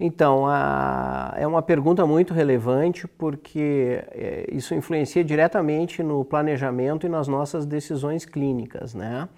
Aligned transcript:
Então, 0.00 0.46
a, 0.46 1.34
é 1.36 1.44
uma 1.44 1.60
pergunta 1.60 2.06
muito 2.06 2.32
relevante 2.32 3.08
porque 3.08 4.00
é, 4.12 4.46
isso 4.52 4.72
influencia 4.72 5.24
diretamente 5.24 6.04
no 6.04 6.24
planejamento 6.24 7.04
e 7.04 7.08
nas 7.08 7.26
nossas 7.26 7.66
decisões 7.66 8.24
clínicas, 8.24 8.94
né? 8.94 9.28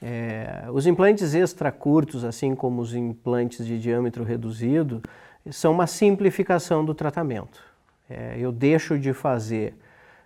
É, 0.00 0.68
os 0.72 0.86
implantes 0.86 1.34
extra 1.34 1.72
curtos, 1.72 2.24
assim 2.24 2.54
como 2.54 2.80
os 2.80 2.94
implantes 2.94 3.66
de 3.66 3.76
diâmetro 3.80 4.22
reduzido, 4.22 5.02
são 5.50 5.72
uma 5.72 5.88
simplificação 5.88 6.84
do 6.84 6.94
tratamento. 6.94 7.60
É, 8.08 8.36
eu 8.38 8.52
deixo 8.52 8.96
de 8.96 9.12
fazer 9.12 9.74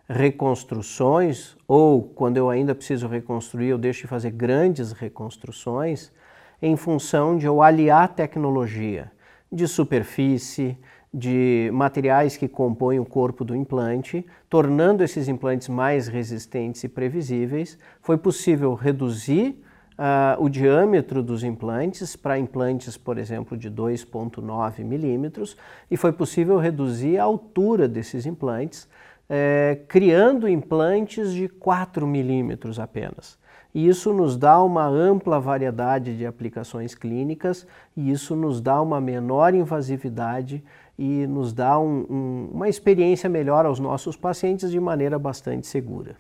reconstruções, 0.07 1.57
ou 1.67 2.03
quando 2.03 2.37
eu 2.37 2.51
ainda 2.51 2.75
preciso 2.75 3.09
reconstruir, 3.09 3.69
eu 3.69 3.79
deixo 3.79 4.03
de 4.03 4.07
fazer 4.07 4.33
grandes 4.33 4.93
reconstruções, 4.93 6.13
em 6.61 6.77
função 6.77 7.39
de 7.39 7.47
eu 7.47 7.63
aliar 7.63 8.09
tecnologia 8.09 9.11
de 9.53 9.69
superfície, 9.69 10.79
de 11.13 11.69
materiais 11.75 12.37
que 12.39 12.49
compõem 12.49 12.99
o 12.99 13.05
corpo 13.05 13.45
do 13.45 13.55
implante, 13.55 14.25
tornando 14.49 15.05
esses 15.05 15.29
implantes 15.29 15.69
mais 15.69 16.09
resistentes 16.09 16.83
e 16.85 16.89
previsíveis. 16.89 17.79
Foi 18.01 18.17
possível 18.17 18.73
reduzir 18.73 19.63
uh, 19.93 20.43
o 20.43 20.49
diâmetro 20.49 21.23
dos 21.23 21.45
implantes 21.45 22.17
para 22.17 22.39
implantes, 22.39 22.97
por 22.97 23.19
exemplo, 23.19 23.57
de 23.59 23.71
2,9 23.71 24.83
milímetros, 24.83 25.57
e 25.91 25.99
foi 25.99 26.13
possível 26.13 26.57
reduzir 26.59 27.19
a 27.19 27.25
altura 27.25 27.87
desses 27.87 28.25
implantes, 28.25 28.89
eh, 29.29 29.81
criando 29.89 30.49
implantes 30.49 31.33
de 31.33 31.49
4 31.49 32.07
milímetros 32.07 32.79
apenas. 32.79 33.39
E 33.75 33.89
isso 33.89 34.13
nos 34.13 34.37
dá 34.37 34.63
uma 34.63 34.87
ampla 34.87 35.41
variedade 35.41 36.17
de 36.17 36.27
aplicações 36.27 36.95
clínicas 36.95 37.67
e 37.97 38.11
isso 38.11 38.37
nos 38.37 38.61
dá 38.61 38.81
uma 38.83 39.01
menor 39.01 39.55
invasividade 39.55 40.63
e 40.99 41.27
nos 41.27 41.55
dá 41.55 41.79
um, 41.79 42.07
um, 42.09 42.51
uma 42.53 42.69
experiência 42.69 43.31
melhor 43.31 43.65
aos 43.65 43.81
nossos 43.81 44.15
pacientes 44.15 44.71
de 44.71 44.79
maneira 44.79 45.19
bastante 45.19 45.67
segura. 45.67 46.17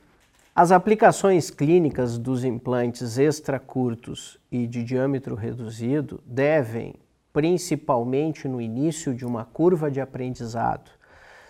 As 0.54 0.72
aplicações 0.72 1.50
clínicas 1.50 2.18
dos 2.18 2.44
implantes 2.44 3.18
extracurtos 3.18 4.38
e 4.50 4.66
de 4.66 4.82
diâmetro 4.82 5.34
reduzido 5.34 6.20
devem, 6.26 6.94
principalmente 7.32 8.48
no 8.48 8.60
início 8.60 9.14
de 9.14 9.24
uma 9.24 9.44
curva 9.44 9.90
de 9.90 10.00
aprendizado, 10.00 10.90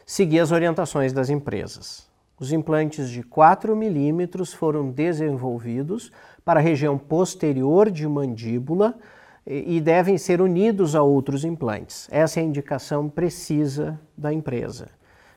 seguir 0.07 0.41
as 0.41 0.53
orientações 0.53 1.13
das 1.13 1.31
empresas. 1.31 2.12
Os 2.43 2.51
implantes 2.51 3.09
de 3.09 3.23
4 3.23 3.77
milímetros 3.77 4.53
foram 4.53 4.91
desenvolvidos 4.91 6.11
para 6.45 6.59
a 6.59 6.63
região 6.63 6.99
posterior 6.99 7.89
de 7.89 8.05
mandíbula 8.09 8.99
e 9.47 9.81
devem 9.81 10.19
ser 10.19 10.41
unidos 10.41 10.97
a 10.97 11.03
outros 11.05 11.45
implantes. 11.45 12.09
Essa 12.11 12.41
é 12.41 12.43
a 12.43 12.47
indicação 12.47 13.09
precisa 13.09 13.97
da 14.19 14.33
empresa, 14.33 14.89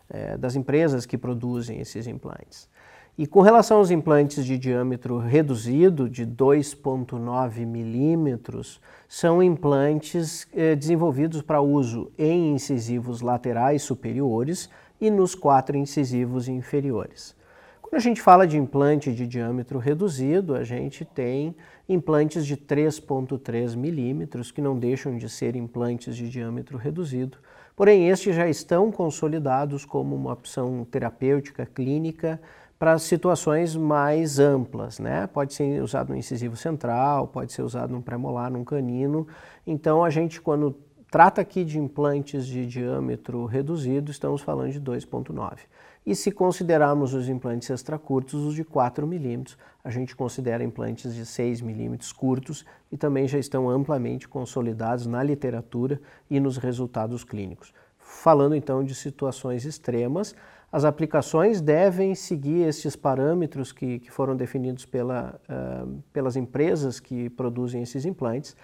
é, 0.09 0.35
das 0.35 0.55
empresas 0.55 1.05
que 1.05 1.15
produzem 1.15 1.79
esses 1.79 2.07
implantes. 2.07 2.67
E 3.15 3.27
com 3.27 3.41
relação 3.41 3.77
aos 3.77 3.91
implantes 3.91 4.43
de 4.43 4.57
diâmetro 4.57 5.19
reduzido, 5.19 6.09
de 6.09 6.25
2,9 6.25 7.67
milímetros, 7.67 8.81
são 9.07 9.43
implantes 9.43 10.45
eh, 10.53 10.75
desenvolvidos 10.75 11.41
para 11.41 11.61
uso 11.61 12.11
em 12.17 12.53
incisivos 12.53 13.21
laterais 13.21 13.83
superiores 13.83 14.69
e 14.99 15.09
nos 15.09 15.35
quatro 15.35 15.77
incisivos 15.77 16.47
inferiores. 16.47 17.35
Quando 17.81 17.95
a 17.95 17.99
gente 17.99 18.21
fala 18.21 18.47
de 18.47 18.57
implante 18.57 19.13
de 19.13 19.27
diâmetro 19.27 19.77
reduzido, 19.77 20.55
a 20.55 20.63
gente 20.63 21.05
tem 21.05 21.55
implantes 21.87 22.45
de 22.45 22.57
3,3 22.57 23.75
milímetros, 23.75 24.51
que 24.51 24.59
não 24.59 24.77
deixam 24.77 25.17
de 25.17 25.29
ser 25.29 25.55
implantes 25.55 26.15
de 26.15 26.27
diâmetro 26.27 26.77
reduzido, 26.77 27.37
porém 27.75 28.09
estes 28.09 28.35
já 28.35 28.49
estão 28.49 28.91
consolidados 28.91 29.85
como 29.85 30.15
uma 30.15 30.33
opção 30.33 30.85
terapêutica 30.89 31.65
clínica 31.65 32.41
para 32.77 32.99
situações 32.99 33.75
mais 33.75 34.39
amplas, 34.39 34.99
né? 34.99 35.27
Pode 35.27 35.53
ser 35.53 35.81
usado 35.81 36.09
no 36.09 36.17
incisivo 36.17 36.57
central, 36.57 37.27
pode 37.27 37.53
ser 37.53 37.61
usado 37.61 37.93
no 37.93 38.01
premolar, 38.01 38.51
num 38.51 38.65
canino. 38.65 39.27
Então 39.65 40.03
a 40.03 40.09
gente 40.09 40.41
quando 40.41 40.75
trata 41.09 41.41
aqui 41.41 41.63
de 41.63 41.79
implantes 41.79 42.45
de 42.45 42.65
diâmetro 42.65 43.45
reduzido, 43.45 44.11
estamos 44.11 44.41
falando 44.41 44.71
de 44.71 44.81
2,9. 44.81 45.59
E 46.05 46.15
se 46.15 46.31
considerarmos 46.31 47.15
os 47.15 47.27
implantes 47.27 47.69
extracurtos, 47.69 48.43
os 48.43 48.53
de 48.53 48.63
4 48.63 49.07
milímetros, 49.07 49.57
a 49.83 49.89
gente 49.89 50.15
considera 50.15 50.63
implantes 50.63 51.15
de 51.15 51.25
6 51.25 51.61
milímetros 51.61 52.11
curtos 52.11 52.63
e 52.91 52.97
também 52.97 53.27
já 53.27 53.39
estão 53.39 53.67
amplamente 53.69 54.27
consolidados 54.27 55.07
na 55.07 55.23
literatura 55.23 55.99
e 56.29 56.39
nos 56.39 56.57
resultados 56.57 57.23
clínicos. 57.23 57.73
Falando 57.97 58.55
então 58.55 58.83
de 58.83 58.93
situações 58.93 59.65
extremas, 59.65 60.35
as 60.71 60.85
aplicações 60.85 61.59
devem 61.59 62.13
seguir 62.13 62.67
estes 62.67 62.95
parâmetros 62.95 63.71
que, 63.71 63.99
que 63.99 64.11
foram 64.11 64.35
definidos 64.35 64.85
pela, 64.85 65.39
uh, 65.49 66.03
pelas 66.13 66.35
empresas 66.35 66.99
que 66.99 67.29
produzem 67.31 67.81
esses 67.81 68.05
implantes, 68.05 68.55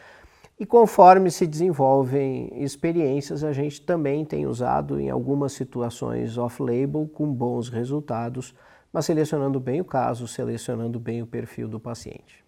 e 0.62 0.66
conforme 0.68 1.32
se 1.32 1.48
desenvolvem 1.48 2.52
experiências, 2.64 3.44
a 3.44 3.52
gente 3.52 3.82
também 3.82 4.24
tem 4.24 4.46
usado 4.46 5.00
em 5.00 5.10
algumas 5.10 5.54
situações 5.54 6.38
off-label 6.38 7.10
com 7.16 7.34
bons 7.34 7.68
resultados, 7.68 8.54
mas 8.94 9.06
selecionando 9.06 9.60
bem 9.60 9.82
o 9.82 9.84
caso, 9.84 10.28
selecionando 10.28 11.00
bem 11.00 11.24
o 11.24 11.26
perfil 11.26 11.68
do 11.68 11.80
paciente. 11.80 12.46